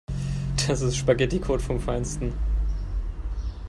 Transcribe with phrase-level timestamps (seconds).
[0.67, 2.33] Das ist Spaghetticode vom Feinsten.